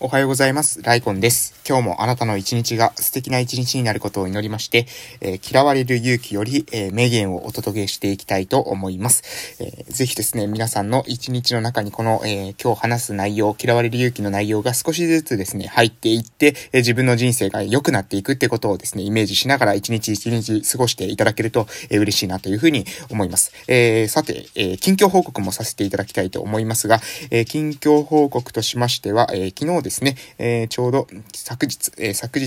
[0.00, 0.80] おはようございます。
[0.84, 1.60] ライコンです。
[1.68, 4.86] 今日もあなたの一日が素敵な一日になることを祈りまして、
[5.20, 9.56] えー、嫌われる勇気より、えー、名言をお届けしていきたいと思います。
[9.60, 23.52] えー、ぜひですね、皆さんの一日の中にこの、え今日話す内容、嫌われる勇気の内容が少しずつですね、入っていって、え自分の人生が良くなっていくってことをですね、イメージしながら一日一日過ごしていただけると、え嬉しいなというふうに思います。
[23.66, 27.00] えさて、え近況報告もさせていただきたいと思いますが、
[27.32, 32.46] え近況報告としましては、え昨日ですですね、えー、ちょうど昨日、えー、昨日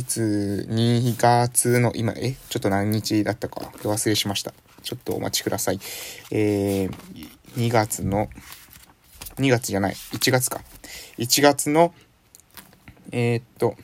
[0.70, 4.54] 2月の今、え、ちょっと何日だったか忘れしました。
[4.84, 5.80] ちょっとお待ちください。
[6.30, 6.92] えー、
[7.56, 8.30] 2月の、
[9.38, 10.62] 2月じゃない、1月か。
[11.18, 11.96] 1月の、
[13.12, 13.76] えー、っと、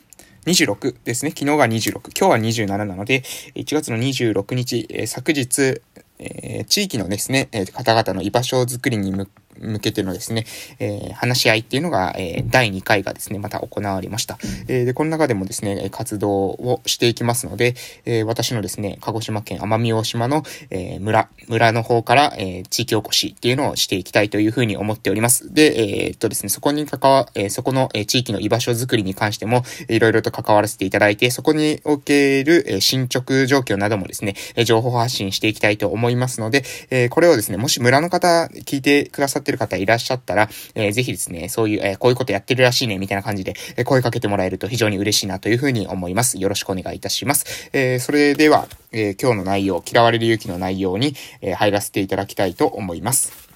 [0.46, 1.32] 26ですね。
[1.32, 1.92] 昨日が26。
[2.18, 3.24] 今日は27なので、
[3.56, 5.82] 1月の26日、えー、昨日、
[6.20, 9.28] えー、地域のですね、えー、方々の居場所づくりに向
[9.60, 10.46] 向けてのですね、
[10.80, 14.38] えー、話し合いっていうのが、えー、第2回がですね、また行われました。
[14.68, 25.54] えー、で、この中でもですね、活動をしていきますので、え私のですね、鹿児島県奄美大島の、え村、村の方から、え地域おこしっていうのをしていきたいというふうに思っております。
[25.54, 34.36] で、えっとですね、そこに関わ、えそこの、え地域の居場所づくりに関しても、いろいろと関わらせていただいて、そこにおける、え進捗状況などもですね、
[34.66, 46.38] 情報発信していきたいと思いますので、えこれをですね、もし村の方聞いてくださっててる方いらっしゃったら、えー、ぜひですね、そういう、えー、こういうことやってるらしいね、みたいな感じで、えー、声かけてもらえると非常に嬉しいなというふうに思います。
[46.38, 47.70] よろしくお願いいたします。
[47.74, 53.48] えー、それでは、えー、今日の内容、嫌われる勇気の内容に、えー、入らせていただきたいと思います。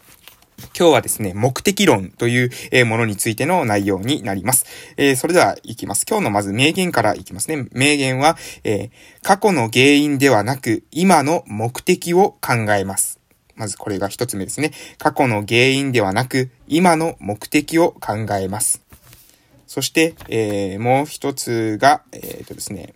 [0.77, 4.65] 今日はですね、目的論という、えものについての内容になります。
[4.97, 6.05] えー、それでは行きます。
[6.07, 7.67] 今日のまず名言から行きますね。
[7.71, 8.89] 名言は、えー、
[9.23, 13.20] 過去の原因ではなく、今の目的を考えます。
[13.55, 14.71] まずこれが一つ目ですね。
[14.97, 18.81] 過去の原因ではなく、今の目的を考えます。
[19.67, 22.93] そして、えー、もう一つが、えっ、とですね、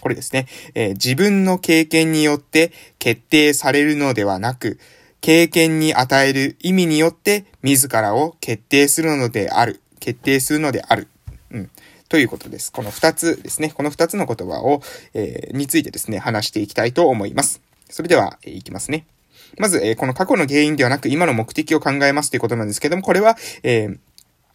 [0.00, 4.78] これですね、えー、自分の経験によって決定されるのではなく、
[5.22, 9.80] 経験に与える意味によって自らを決定するのである。
[10.00, 11.06] 決定するのである。
[11.52, 11.70] うん。
[12.08, 12.72] ということです。
[12.72, 13.70] この二つですね。
[13.70, 14.82] この二つの言葉を、
[15.14, 17.62] えー、についてですね、話していきたいと思います。
[17.88, 19.06] それでは、えー、いきますね。
[19.58, 23.98] まず、えー、この過去の原因ではなく今の目的を考えますということなんですけども、これは、えー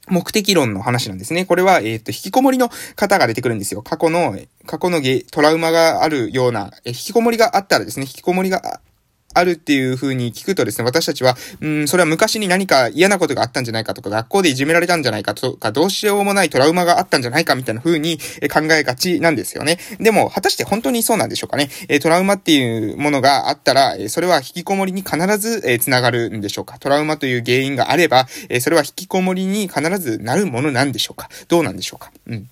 [0.10, 1.46] 目的論の話なんですね。
[1.46, 3.82] これは、えっ、ー、と、引きこもりの方が出てくるんですよ。
[3.82, 8.80] 過去の、過去のゲトラウマがあるような、え引きこもりがあったらですね、引きこもりが
[9.38, 18.18] あるっていう風に聞くとですね、私たちは、うん、それは昔に何か嫌なことがあったんじゃないかとか、学校でいじめられたんじゃないかとか、どうしようもないトラウマがあったんじゃないかみたいな風に
[18.54, 19.78] 考えがちなんですよね。
[20.00, 21.70] でも、果たして本当にそうなんでしょうかね。
[21.88, 26.78] えトラウマっていうものがあったら、えそれは引きこもりに必ず、え繋がるんでしょうか。
[26.80, 31.30] トラウマという原因があれば、えそれは引きこもりに必ずなるものなんでしょうか。
[31.48, 32.12] どうなんでしょうか。
[32.28, 32.50] うん。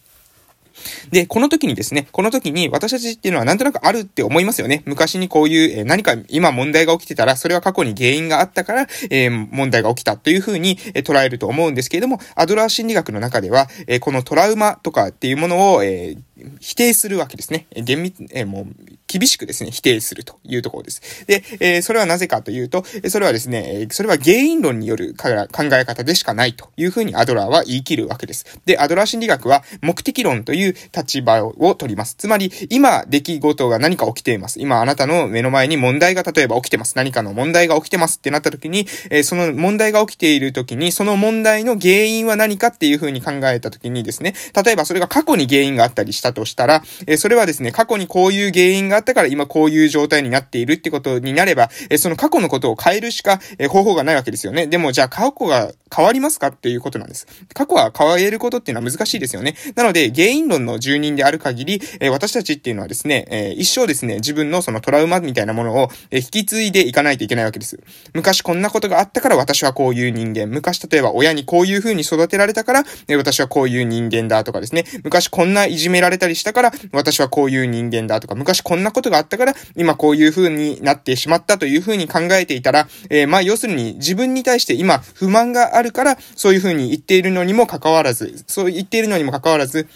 [1.12, 4.84] で、この時にですね、この時に私たちっていうのはなんとなくあるって思いますよね。
[4.86, 16.18] 昔にこういう、え、何か今問題が起きてたら、それは過去に原因があったから、え、問題が起きたというふうに、え、捉えると思うんですけれども、アドラー心理学の中では、えこのトラウマとかっていうものを、え
[16.60, 17.68] 否定するわけですね。
[17.72, 18.66] 厳密、えもう、
[19.08, 21.26] 厳しくですね、否定するというところです。
[21.28, 28.60] で、えそれはなぜかというと、それはですね、それは原因論による考え方でしかないというふうにアドラーは言い切るわけです。
[28.66, 32.16] で、アドラー心理学は目的論という立場を取ります。
[32.16, 34.60] つまり、今、出来事が何か起きています。
[34.60, 36.96] 今、あなたの目の前に問題が例えば起きてます。
[36.98, 54.68] 何かの問題が起きてますってなった時に、えその問題が起きている時に、その問題の原因は何かっていうふうに考えた時にですね、例えばそれが過去に原因があったりしてたとしたら、えそれはですね、過去にこういう原因があったから今こういう状態になっているってことになれば、えその過去のことを変えるしか、え方法がないわけですよね。
[54.68, 57.28] でも、じゃあ過去が変わりますかっていうことなんです。
[57.54, 59.56] 過去は変えることっていうのは難しいですよね。
[59.76, 67.80] なので、原因論の住人である限り、え私たちっていうのはですね、え一生ですね、自分のそのトラウマみたいなものを、え引き継いでいかないといけないわけです。
[68.14, 70.48] 昔こんなことがあったから私はこういう人間。
[70.48, 74.86] 昔例えば親にこういう風に育てられたから、え私はこういう人間だとかですね。
[75.04, 89.88] 昔こんないじめられたりしたから、私はこういう人間だとか、昔こんなことがあったから、今こういう風になってしまったという風に考えていたら、えー、まあ要するに自分に対して今不満があるから、そういう風に言っているのにもかかわらず、そう言っているのにもかかわらず、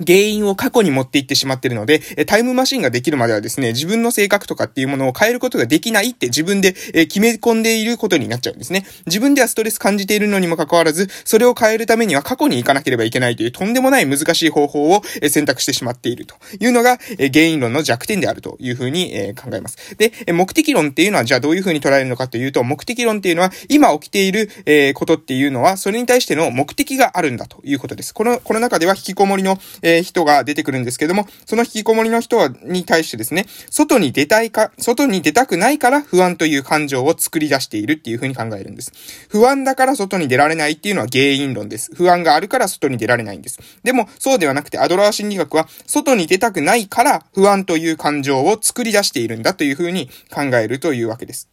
[0.00, 8.86] 原因を過去に持っていってしまってるので、タイムマシンができるまではですね、自分の性格とかっていうものを変えることができないって自分で決め込んでいることになっちゃうんですね。
[9.06, 16.98] 自分ではストレス感じているのにもかかわらず、それを変えるためには過去に行かなければいけないというとんでもない難しい方法を選択してしまっているというのが
[17.32, 19.96] 原因論の弱点であるというふうに考えます。
[19.96, 28.14] で、目的論っていうのはじゃあどういうふうに捉えるのかというと、目的論っていうのは今起きていることっていうのはそれに対しての目的があるんだということです。
[28.14, 38.92] この、この中では引きこもりのえ人が出てくるんですけども、その引きこもりの人はに対してですね、外に出たいか、外に出たくないから不安という感情を作り出しているっていうふうに考えるんです。
[39.28, 41.90] 不安だから外に出られないっていうのは原因論です。
[41.94, 43.58] 不安があるから外に出られないんです。
[43.82, 51.51] でも、そうではなくて、アドラー心理学は、外に出たくないから不安という感情を作り出しているんだというふうに考えるというわけです。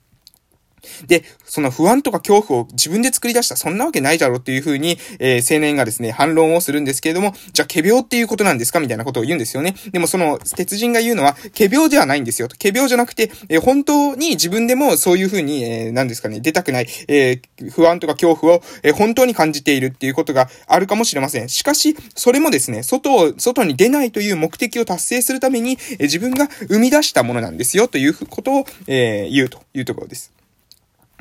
[1.08, 9.76] で、その不安とか恐怖を自分で作り出した、そんなわけないだろうっていうふうに、えー、青年がですね、反論をするんですけれども、じゃあ、仮病っていうことなんですかみたいなことを言うんですよね。
[9.92, 12.48] でもその、鉄人が言うのは、仮病ではないんですよ。
[12.48, 21.50] 仮病じゃなくて、えー、本当に自分でもそういうふうに、えー、何ですかね、出たくない、えー、不安とか恐怖を、えー、本当に感じているっていうことがあるかもしれません。
[21.50, 30.39] しかし、それもですね、外を、外に出ないという目的を達成するために、えー、自分が生み出したものなんですよということを、えー、言うというところです。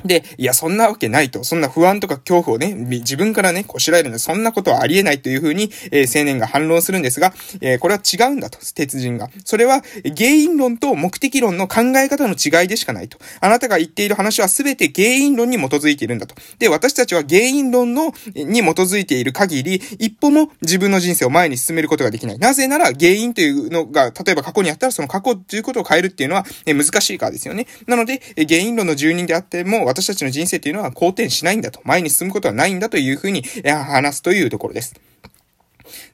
[0.05, 1.43] で、いや、そんなわけないと。
[1.43, 9.29] そんな不安とか恐怖をね、自分からね、こしらえるので、そんなことはありえないというふうに、えー、青年が反論するんですが、えー、これは違うんだと、鉄人が。
[9.43, 9.81] それは、
[10.15, 13.17] 原因論と目的論の考え方の違いでしかないと。
[13.41, 16.35] あなたが言っている話は全て原因論に基づいているんだと。
[16.59, 22.39] で、私たちは原因論の、に基づいている限り、一歩も自分の人生を前に進めることができない。
[22.39, 27.67] なぜなら、原因というのが、例えば過去にあったら、その過去ということを変えるっていうのは、えー、難しいからですよね。
[27.87, 34.93] なので、原因論の住人であっても、私たちの人生というのは好転しないんだと、前に進むことはないんだというふうに話すというところです。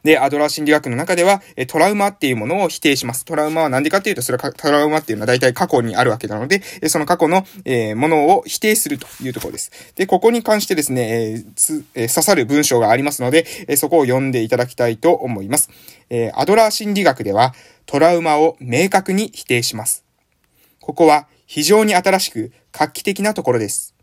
[0.04, 3.25] で、アドラー心理学の中では、トラウマっていうものを否定します。
[3.25, 9.72] トラウマは何でかっていうと、それはトラウマっていうのは大体過去にあるわけなので、その過去の、えものを否定するというところです。
[9.95, 15.69] で、ここに関してですね、えつえ刺さる文章がありますので、えそこを読んでいただきたいと思います。
[16.10, 17.54] えアドラー心理学では、
[17.86, 20.04] トラウマを明確に否定します。
[20.80, 23.95] ここは非常に新しく画期的なところです。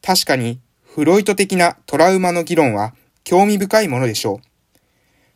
[0.00, 2.94] 確かに、フロイト的なトラウマの議論は
[3.24, 4.38] 興味深いものでしょう。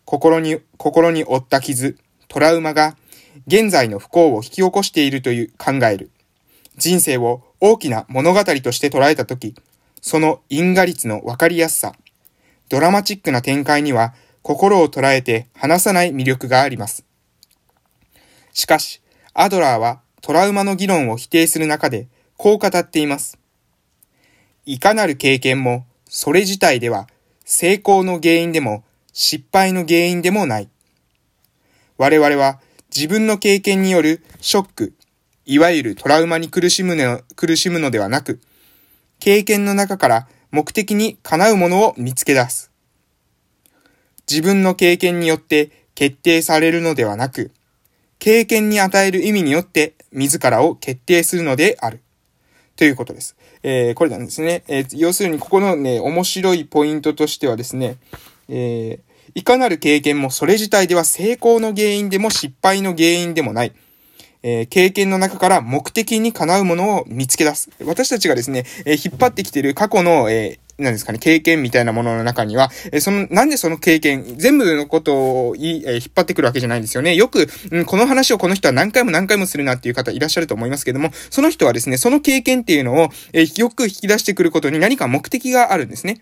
[0.07, 2.97] 心に、心に負った傷、トラウマが
[3.47, 6.11] 現在の不幸を引き起こしているという考える。
[6.79, 9.55] 人生を大きな物語として捉えたとき、
[10.01, 11.93] その因果率のわかりやすさ、
[12.71, 17.05] ドラマチックな展開には心を捉えて離さない魅力があります。
[18.55, 19.03] しかし、
[19.35, 23.37] アドラーはトラウマの議論を否定する中でこう語っています。
[24.65, 27.09] いかなる経験も、それ自体では
[27.45, 30.69] 成功の原因でも失敗の原因でもない。
[31.97, 32.61] 我々は
[32.95, 34.95] 自分の経験によるショック、
[35.47, 38.41] いわゆるトラウマに苦しむの苦しむのではなく、
[39.19, 42.71] 経験の中から目的にかなうものを見つけ出す。
[44.31, 47.51] 自分の経験によって決定されるのではなく、
[48.21, 52.01] 経験に与える意味によって自らを決定するのである。
[52.79, 53.37] ということです。
[53.65, 54.63] えー、これなんですね。
[54.69, 57.97] えー、要するに、ここのね、面白いポイントとしてはですね、
[58.49, 63.73] えー、いかなる経験もそれ自体では成功の原因でも失敗の原因でもない。
[64.45, 67.69] えー、経験の中から目的にかなうものを見つけ出す。
[67.85, 77.17] 私たちがですね、えー、引っ張ってきている過去の、え、なんですかね、経験みたいなものの中には、えその、なんでその経験、全部のことをい、え引っ張ってくるわけじゃないんですよね。
[77.17, 86.21] よく、うん、この話をこの人は何回も何回もするなっていう方いらっしゃると思いますけども、その人はですね、その経験っていうのを、えよく引き出してくることに何か目的があるんですね。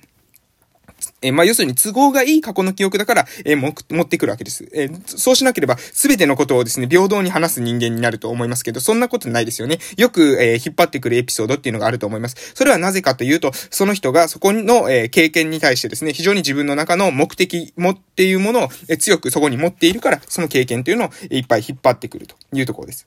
[1.22, 4.68] えー、まあ、要するに都合がいい過去の記憶だから、えー、も、持ってくるわけです。
[4.72, 9.78] えー、そうしなければ、すべてのことをですね、平等に話す人間になると思いますけど、そんなことないですよね。
[9.96, 12.36] よく、え引っ張ってくるエピソードっていうのがあると思います。
[12.54, 23.06] それはなぜかというと、その人がそこの、え経験に対してですね、非常に自分の中の目的もっていうものを、え強くそこに持っているから、その経験というのをいっぱい引っ張ってくるというところです。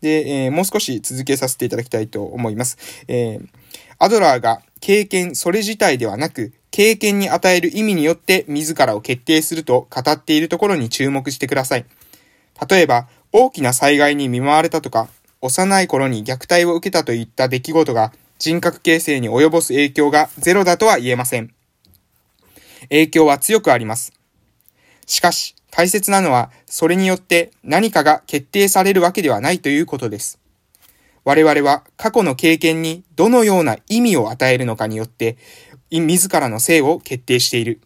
[0.00, 2.78] で、えもう少し続けさせていただきたいと思います。
[3.08, 3.38] え
[3.98, 11.86] アドラーが経験それ自体ではなく、経験に与える意味によって自らを決定すると語っているところに注目してください。
[12.68, 15.08] 例えば、大きな災害に見舞われたとか、
[15.40, 21.54] 幼い頃に虐待を受けたといった出来事が人格形成に及ぼす影響がゼロだとは言えません。
[22.88, 24.12] 影響は強くあります。
[25.06, 30.41] しかし、大切なのは、それによって何かが決定されるわけではないということです。
[31.24, 35.36] 我々は過去の経験にどのような意味を与えるのかによって、
[35.90, 37.80] 自らの性を決定している。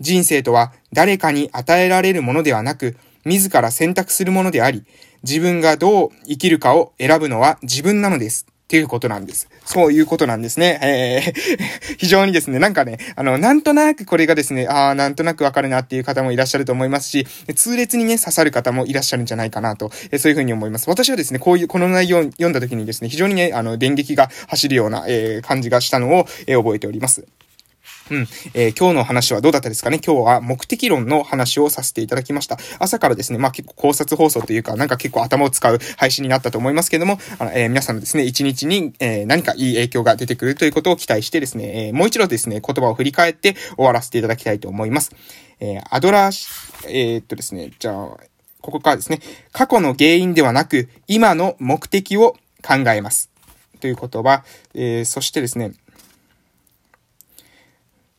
[0.00, 4.84] 人生とは誰かに与えられるものではなく、自ら選択するものであり、
[5.22, 8.46] 自分がどう生きるかを選ぶのは自分なのです。
[8.64, 9.50] っていうことなんです。
[9.66, 10.80] そういうことなんですね。
[10.82, 11.62] えー、
[11.98, 20.88] 非常にですね、なんかね、あの、なんとなくこれがですね、ああ、なんとなくわかるなっていう方もいらっしゃると思いますし、痛烈にね、刺さる方もいらっしゃるんじゃないかなと、えー、そういうふうに思います。
[20.88, 27.26] 私はですね、こういう、この内容を読んだ時にですね、非常にね、あの、電撃が走るような、えー、感じがしたのを、えー、覚えております。
[28.10, 28.28] うん。
[28.52, 29.98] えー、今日の話はどうだったですかね？
[30.04, 32.58] 今日は目的論の話をさせていただきました。
[32.78, 45.12] 朝からですね、まあ結構考察放送というか、なんか結構頭を使う配信になったと思いますけども、あのえー、皆さんのですね、一日に、えー、何かいい影響が出てくるということを期待してですね、えもう一度ですね、言葉を振り返って終わらせていただきたいと思います。
[45.60, 47.94] えアドラー、えっとですね、じゃあ、
[48.60, 49.20] ここからですね、
[49.52, 53.30] 過去の原因ではなく、今の目的を考えます。
[53.80, 54.44] という言葉、
[54.74, 55.72] えそしてですね、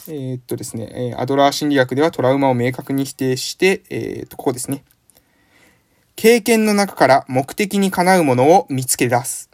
[0.08, 4.84] えー、っとですね、アドラー心理学ではトラウマを明確に否定して、えー、っと、ここですね。
[6.16, 9.50] 経験の中から目的にかなうものを見つけ出す。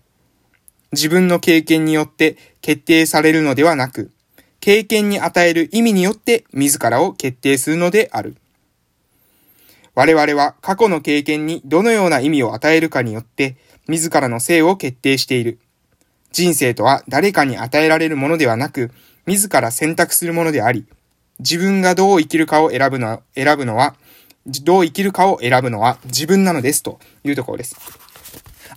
[0.92, 4.12] 自分の経験によって決定されるのではなく、
[4.60, 8.36] 経験に与える意味によって自らを決定するのである。
[9.96, 13.56] 我々は過去の経験にどのような意味を与えるかによって、
[13.88, 15.60] 自らの性を決定している。
[16.34, 18.92] 人生とは誰かに与えられるものではなく、
[19.26, 20.86] 自ら選択するものであり、
[21.40, 23.96] 自分がどう生きるかを選ぶのは、選ぶのは、
[24.64, 27.76] どう生きるかを選ぶのは自分なのですというところです。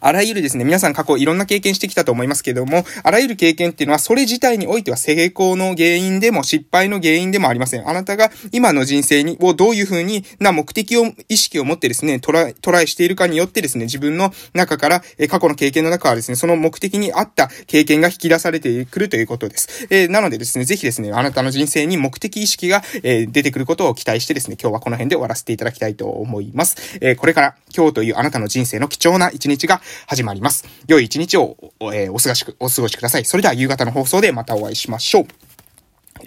[0.04, 7.88] あらゆるですね、皆さん過去いろんな経験してきたと思いますけども、あらゆる経験っていうのはそれ自体においては成功の原因でも失敗の原因でもありません。
[7.88, 19.86] あなたが今の人生に、をどういうふうにな目的を、意識を持ってですね、トライ、トライしているかによってですね、自分の中から、え過去の経験の中からですね、その目的に合った経験が引き出されてくるということです。
[19.88, 26.98] えー、なのでですね、ぜひですね、あなたの人生に目的意識が、えー、出てくることを期待してですね、今日はこの辺で終わらせていただきたいと思います。
[27.00, 30.64] えー、これから今日というあなたの人生の貴重な一日が始まります。
[30.86, 31.56] 良い一日を、
[31.92, 33.24] えー、お過ごしく、お過ごしください。
[33.24, 35.26] それでは夕方の放送でまたお会いしましょう。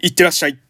[0.01, 0.66] いってらっしゃい。